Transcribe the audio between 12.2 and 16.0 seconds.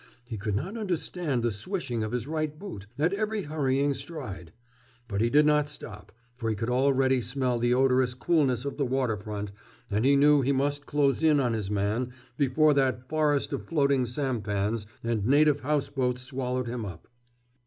before that forest of floating sampans and native house